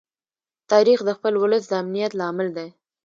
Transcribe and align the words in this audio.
تاریخ 0.71 0.99
د 1.05 1.09
خپل 1.17 1.33
ولس 1.41 1.63
د 1.67 1.71
امنیت 1.83 2.11
لامل 2.19 2.47
دی. 2.57 2.67